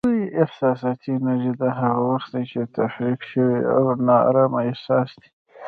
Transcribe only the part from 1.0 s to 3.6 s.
انرژي: دا هغه وخت دی چې تحریک شوی